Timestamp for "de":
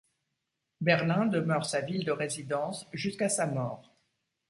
2.05-2.11